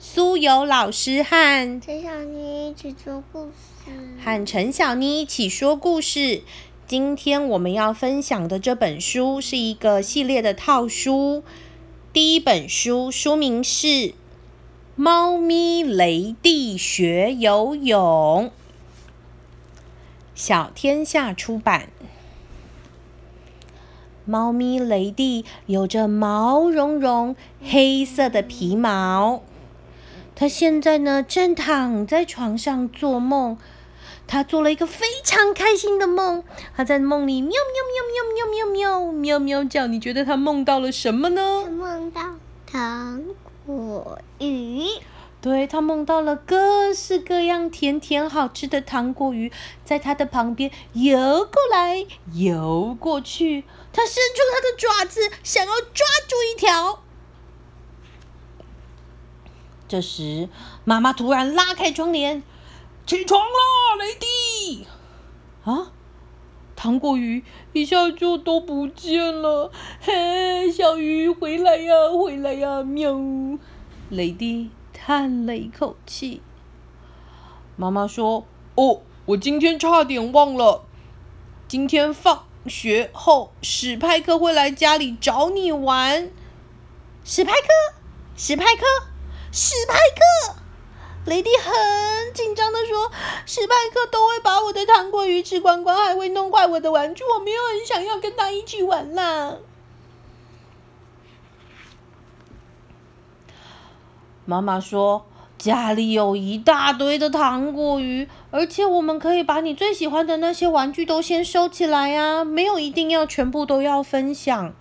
[0.00, 3.90] 苏有老师和陈小妮一起说故事，
[4.24, 6.42] 和陈小妮一起说故事。
[6.86, 11.42] 今天我们要分享的这本书是一个系列的套书。
[12.12, 13.86] 第一本书书名是
[14.94, 18.46] 《猫咪雷蒂学游泳》，
[20.36, 21.88] 小天下出版。
[24.24, 29.42] 猫咪雷蒂有着毛茸茸黑色的皮毛，
[30.38, 33.58] 他现在呢正躺在床上做梦。
[34.28, 36.44] 他做了一个非常开心的梦，
[36.76, 39.88] 他在梦里喵喵喵喵喵喵喵喵喵叫。
[39.88, 41.66] 你觉得他梦到了什么呢？
[41.68, 42.22] 梦到
[42.70, 43.24] 糖
[43.66, 44.84] 果鱼。
[45.40, 49.50] 对，他梦到了各式各样甜甜好吃的糖果鱼，
[49.84, 53.64] 在他的旁边游过来游过去。
[53.92, 57.02] 他伸出他的爪子，想要抓住一条。
[59.88, 60.48] 这时，
[60.84, 62.42] 妈妈突然拉开窗帘。
[63.06, 64.86] 起床啦，雷迪！
[65.64, 65.92] 啊，
[66.76, 69.72] 糖果鱼一下就都不见了。
[69.98, 72.82] 嘿，小鱼回来呀，回来呀！
[72.82, 73.18] 喵。
[74.10, 76.42] 雷迪叹了一口气。
[77.76, 78.44] 妈妈说
[78.76, 80.84] ：“哦，我今天差点忘了，
[81.66, 86.30] 今天放学后史派克会来家里找你玩。”
[87.24, 87.68] 史派克，
[88.36, 88.84] 史派克，
[89.52, 90.54] 史派克。
[91.24, 91.72] 雷迪很
[92.32, 93.10] 紧张的说
[93.44, 99.56] ：“史派克都会把我的糖果鱼吃光光，还会弄坏我的玩具，我没有很想要跟他一起玩啦。”
[104.46, 105.26] 妈妈说
[105.58, 114.72] ：“家里有一大堆的糖果鱼，而且我们可以把你最喜欢的那些玩具都先收起来呀，没有一定要全部都要分享。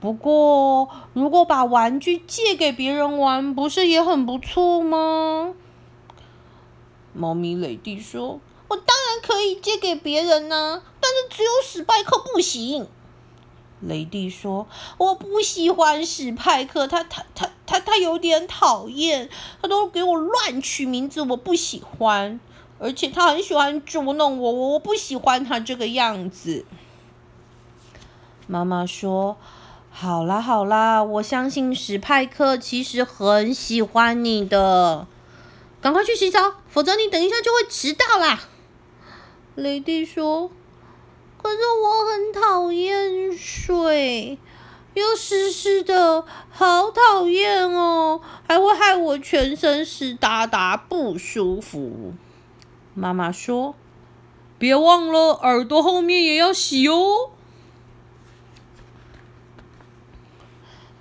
[0.00, 5.54] 不过，如果把玩具借给别人玩，不是也很不错吗？”
[7.12, 12.86] 猫咪雷蒂说：“我当然可以借给别人呢，但是只有史派克不行。”
[13.80, 19.28] 雷蒂说：“我不喜欢史派克，他他他他他有点讨厌，
[19.60, 22.38] 他都给我乱取名字，我不喜欢。
[22.80, 26.64] 而且他很喜欢捉弄我，我我不喜欢他这个样子。”
[28.46, 29.36] 妈妈说
[30.00, 35.08] ：“好啦好啦，我相信史派克其实很喜欢你的。”
[35.82, 38.38] 赶快去洗澡，否则你等一下就会迟到啦。
[39.56, 40.52] 雷蒂说
[41.42, 44.38] ：“可是我很讨厌水，
[44.94, 52.12] 又湿湿的，好讨厌哦，还会害我全身湿哒哒，不舒服。”
[52.94, 53.74] 妈妈说
[54.58, 57.32] ：“别忘了耳朵后面也要洗哦。”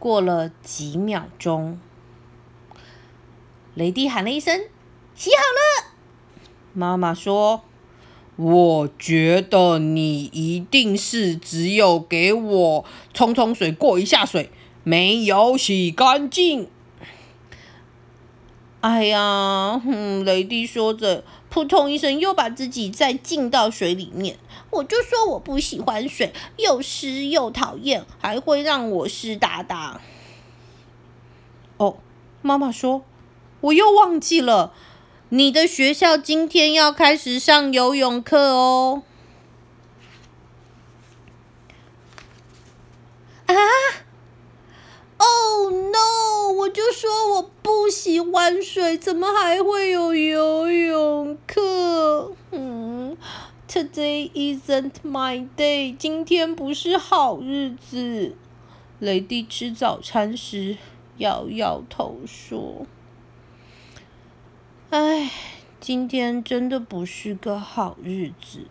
[0.00, 1.78] 过了几秒钟。
[3.74, 4.62] 雷蒂喊了一声
[5.14, 5.92] ：“洗好了。”
[6.72, 7.62] 妈妈说
[8.34, 14.50] ：“我觉得你一定是只有给我冲冲水、过一下水，
[14.82, 16.68] 没有洗干净。”
[18.80, 24.38] 哎呀，嗯，雷迪说着，扑通一声又把自己再浸到水里面。
[24.70, 30.00] 我就说我不喜欢水，又湿又讨厌，还会让我湿哒哒。
[31.76, 31.98] 哦，
[32.40, 33.02] 妈妈说。
[33.62, 34.72] 我又忘记了，
[35.28, 39.02] 你的学校今天要开始上游泳课哦。
[43.44, 43.54] 啊
[46.70, 52.32] 我就说我不喜欢水，怎么还会有游泳课？
[52.52, 53.16] 嗯
[53.68, 55.96] ，Today isn't my day。
[55.96, 58.36] 今天不是好日子。
[59.00, 60.76] 雷蒂吃早餐时
[61.16, 62.86] 摇摇头说。
[64.90, 65.28] 唉，
[65.80, 68.68] 今天真的不是个好日子。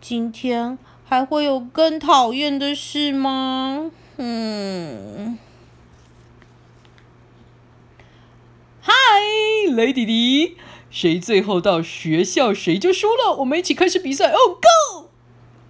[0.00, 3.90] 今天还会有更讨厌的事吗？
[4.18, 5.36] 嗯。
[9.70, 10.56] 雷弟弟，
[10.90, 13.36] 谁最后到学校谁就输了。
[13.36, 14.30] 我们一起开始比赛。
[14.32, 15.08] 哦，Go！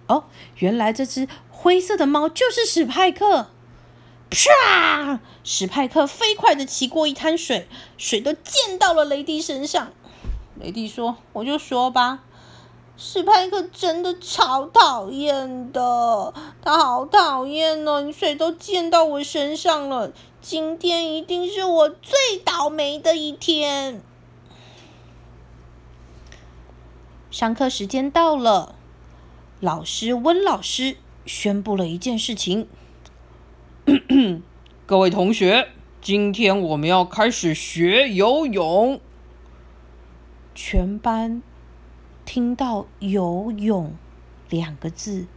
[0.07, 0.23] 哦，
[0.57, 3.47] 原来这只灰色的猫就是史派克。
[4.29, 5.19] 唰！
[5.43, 7.67] 史派克飞快的骑过一滩水，
[7.97, 9.91] 水都溅到了雷迪身上。
[10.57, 12.23] 雷迪说：“我就说吧，
[13.03, 16.31] 史派克真的超讨厌的，
[16.61, 18.01] 他好讨厌哦！
[18.01, 24.03] 你水都溅到我身上了，今天一定是我最倒霉的一天。”
[27.31, 28.75] 上课时间到了，
[29.59, 32.67] 老师温老师宣布了一件事情。
[34.85, 35.69] 各位同学，
[35.99, 39.01] 今天我们要开始学游泳。
[40.53, 41.41] 全班
[42.33, 43.93] 听到“游泳”
[44.49, 45.27] 两个字，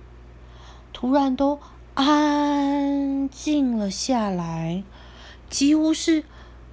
[0.92, 1.58] 突然都
[1.94, 4.84] 安静了下来，
[5.50, 6.22] 几乎是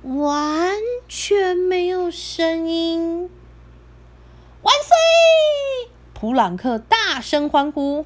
[0.04, 0.76] 完
[1.08, 3.32] 全没有声音。
[4.62, 5.92] 万岁！
[6.14, 8.06] 普朗克大声欢呼。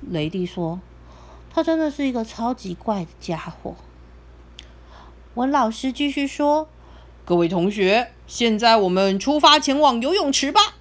[0.00, 0.80] 雷迪说
[1.52, 3.74] ：“他真的是一个超级怪的家伙。”
[5.36, 6.70] 文老师继续说
[7.26, 10.76] ：“各位同学，现在我们出发前往游泳池吧！”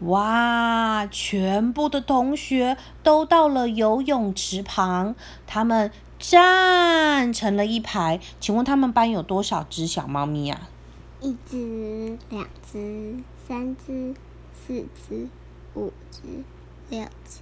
[0.00, 5.14] 哇，全部的同学都到了游泳池旁，
[5.46, 8.20] 他们站成了一排。
[8.38, 10.68] 请问他们班有多少只小猫咪呀？
[11.20, 13.16] 一只、两只、
[13.46, 14.14] 三只、
[14.54, 15.28] 四只、
[15.74, 16.44] 五只、
[16.90, 17.40] 六只、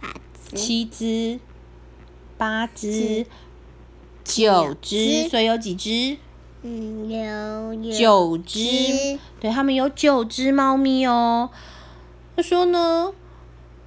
[0.00, 0.08] 八
[0.48, 1.40] 只、七只。
[2.38, 3.24] 八只，
[4.24, 6.16] 九只，所以有几只？
[6.62, 8.58] 嗯，有九只。
[9.38, 11.50] 对，他们有九只猫咪哦。
[12.34, 13.12] 他说呢，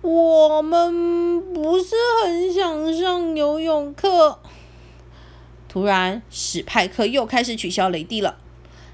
[0.01, 4.39] 我们不是很想上游泳课。
[5.67, 8.37] 突然，史派克又开始取笑雷蒂了。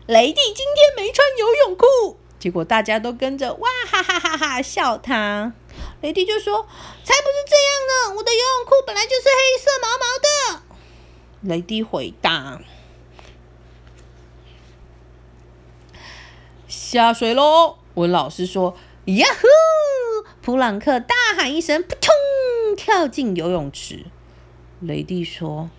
[0.07, 5.53] 雷蒂今天没穿游泳裤，结果大家都跟着哇哈哈哈哈笑他。
[6.01, 6.65] 雷蒂就说
[7.03, 8.15] ：“才不是这样呢！
[8.18, 10.63] 我的游泳裤本来就是黑色毛毛的。”
[11.48, 12.62] 雷迪回答
[16.68, 18.75] ：“下水喽！”文老师说
[19.16, 19.48] ：“呀呼！”
[20.42, 24.06] 普朗克大喊一声，扑通跳进游泳池。
[24.80, 25.69] 雷迪说：“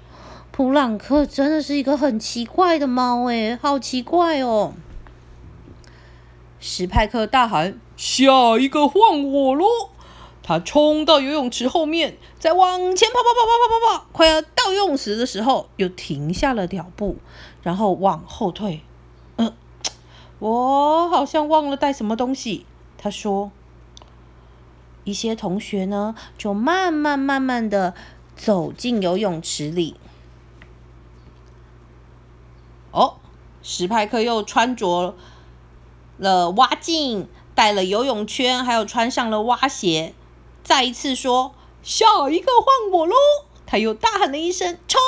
[0.52, 4.74] 普朗克真的是一个很奇怪的猫，诶，好奇怪哦！”
[6.60, 9.66] 史派克大喊：“下一个换我喽！”
[10.44, 17.16] 他冲到游泳池后面，再往前跑跑跑跑跑跑跑，快要到游泳池的时候，又停下了脚步，
[17.62, 18.82] 然后往后退。
[19.36, 19.52] 嗯，
[20.40, 22.66] 我好像忘了带什么东西。
[23.02, 23.50] 他说
[25.02, 27.94] ：“一些同学呢，就慢慢慢慢的
[28.36, 29.96] 走进游泳池里。”
[32.92, 33.16] 哦，
[33.60, 35.16] 史派克又穿着
[36.18, 40.14] 了蛙镜，带了游泳圈，还有穿上了蛙鞋。
[40.62, 43.16] 再一次说：“下一个换我喽！”
[43.66, 45.00] 他又大喊了一声，冲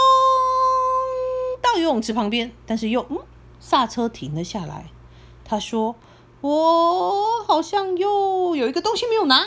[1.62, 3.18] 到游泳池旁边，但是又嗯
[3.60, 4.86] 刹车停了下来。
[5.44, 5.94] 他说
[6.46, 9.46] ：“我好像又有一个东西没有拿。”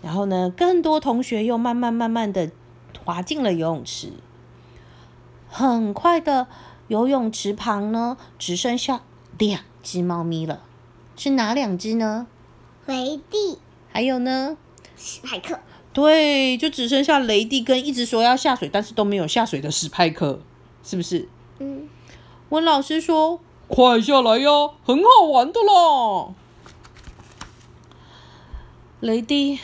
[0.00, 2.52] 然后呢，更多同学又慢慢慢慢的
[3.04, 4.12] 滑进了游泳池。
[5.48, 6.46] 很快的，
[6.86, 9.02] 游泳池旁呢只剩下
[9.36, 10.62] 两只猫咪了。
[11.16, 12.28] 是哪两只呢？
[12.86, 13.58] 雷蒂。
[13.92, 14.56] 还有呢，
[14.96, 15.58] 史派克。
[15.92, 20.40] 对，就只剩下雷蒂跟一直说要下水，但是都没有下水的史派克，
[20.84, 21.28] 是不是？
[21.58, 21.88] 嗯。
[22.50, 23.40] 温老师说
[23.72, 24.50] ：“快下来呀，
[24.84, 26.34] 很好玩的啦。”
[28.98, 29.60] 雷蒂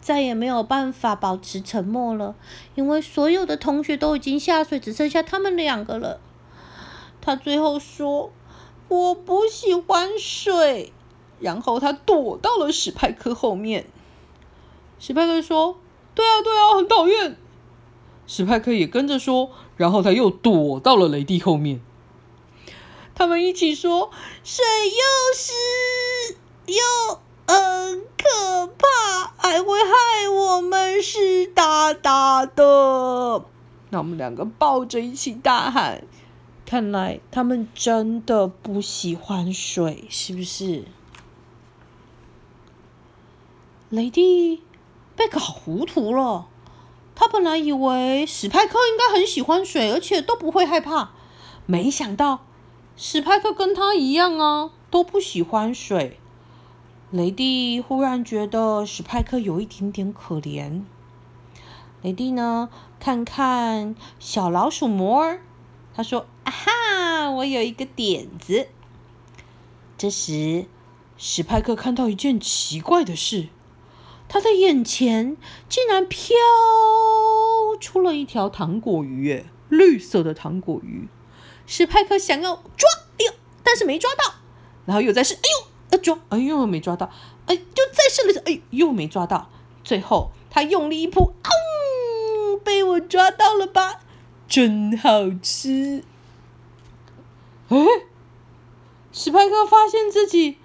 [0.00, 2.36] 再也没有办法保持沉默了，
[2.74, 6.20] 因为所有的同学都已经下水，只剩下他们两个了。
[7.20, 8.30] 他最后说
[8.88, 10.92] ：“我不喜欢水。”
[11.40, 13.86] 然后他躲到了史派克后面。
[15.00, 15.78] 史派克说
[16.14, 17.36] ：“对啊，对啊，很讨厌。”
[18.28, 19.50] 史派克也跟着说。
[19.76, 21.80] 然后他又躲到了雷蒂后面。
[23.18, 24.10] 他们一起说
[24.44, 25.02] ：“水又
[25.34, 27.14] 湿又
[27.46, 33.46] 很可怕，还会害我们湿哒哒的。”
[33.88, 36.04] 那我们两个抱着一起大喊
[36.66, 40.84] ：“看来他们真的不喜欢水，是不是？”
[43.88, 44.62] 雷蒂
[45.16, 46.48] 被搞糊涂了。
[47.14, 51.12] 他本来以为史派克应该很喜欢水，而且都不会害怕。
[51.64, 52.44] 没想到
[52.98, 56.18] 史派克跟他一样啊，都不喜欢水。
[57.10, 60.82] 雷蒂忽然觉得史派克有一点点可怜。
[62.00, 65.42] 雷蒂呢，看看小老鼠摩尔，
[65.94, 68.68] 他说：“啊哈，我有一个点子。”
[69.98, 70.64] 这时，
[71.18, 73.48] 史派克看到一件奇怪的事。
[74.26, 75.36] 他的眼前
[75.68, 76.34] 竟然飘
[77.78, 81.08] 出了一条糖果鱼，耶，绿色的糖果鱼。
[81.66, 83.32] 史派克想要抓，哎呦，
[83.62, 84.34] 但是没抓到。
[84.84, 87.10] 然后又再试，哎呦，呃抓，哎呦，没抓到。
[87.46, 89.50] 哎，就再试了次，哎，又没抓到。
[89.84, 91.50] 最后他用力一扑，啊，
[92.64, 94.00] 被我抓到了吧？
[94.48, 96.04] 真好吃。
[97.68, 97.76] 哎，
[99.12, 100.58] 史派克发现自己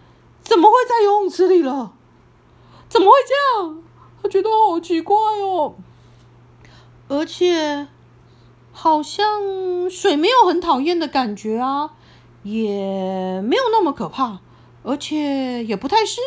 [0.44, 1.94] 怎么会在游泳池里了？
[2.90, 3.84] 怎么会这样？
[4.22, 5.76] 他觉得好奇怪哦。
[7.08, 7.88] 而且
[8.82, 11.92] 好像水没有很讨厌的感觉啊，
[12.42, 14.40] 也没有那么可怕，
[14.82, 16.20] 而且也不太湿。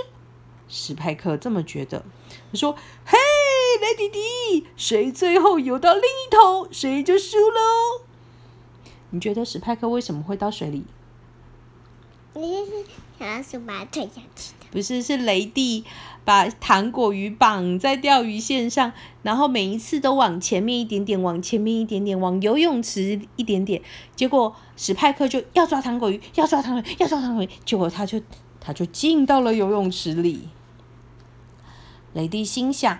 [0.68, 2.04] 史派克这么觉得。
[2.52, 3.18] 他说：“嘿，
[3.80, 8.04] 雷迪迪，谁最后游到另一头，谁就输喽。”
[9.10, 10.84] 你觉得史派克为什么会到水里？
[12.34, 12.70] 你是
[13.18, 14.63] 小老鼠把它推下去的？
[14.74, 15.84] 不是，是雷弟
[16.24, 23.80] 把糖果鱼绑在钓鱼线上，然后每一次都往前面一点点，往前面一点点，往游泳池一点点。
[24.16, 28.20] 结果史派克就要抓糖果鱼，要抓糖果鱼，要抓糖果鱼，结果他就
[28.60, 30.48] 他就进到了游泳池里。
[32.12, 32.98] 雷弟心想：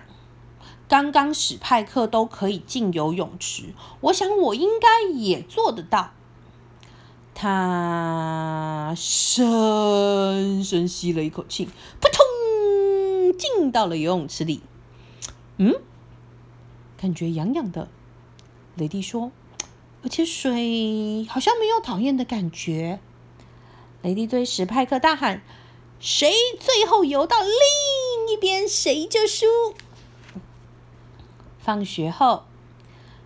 [0.87, 6.13] 刚刚史派克都可以进游泳池，我想我应该也做得到。
[7.37, 11.65] 他深深吸了一口气，
[11.99, 14.61] 扑通进到了游泳池里。
[15.57, 15.75] 嗯，
[16.97, 17.89] 感觉痒痒的。
[18.75, 19.31] 雷弟说
[20.01, 22.99] ：“而且水好像没有讨厌的感觉。”
[24.01, 25.41] 雷弟对史派克大喊
[25.99, 29.45] ：“谁最后游到另一边，谁就输。”
[31.59, 32.45] 放学后，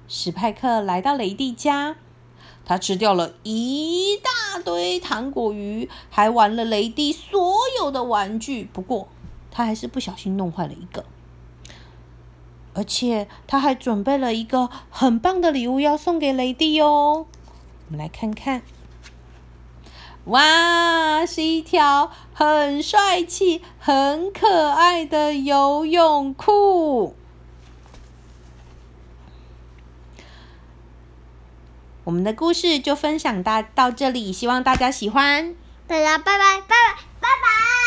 [0.08, 1.98] 史派克来到雷弟家。
[2.70, 8.70] 他吃掉了一大堆糖果鱼，还玩了雷迪所有的玩具。
[8.72, 9.08] 不过，
[9.50, 11.04] 他还是不小心弄坏了一个。
[12.76, 17.26] 而且，他还准备了一个很棒的礼物要送给雷迪哦。
[17.88, 18.62] 我们来看看，
[20.26, 27.16] 哇，是一条很帅气、很可爱的游泳裤。
[32.10, 35.54] 我们的故事就分享到到这里，希望大家喜欢。
[35.86, 36.76] 大家拜拜拜拜
[37.20, 37.79] 拜拜。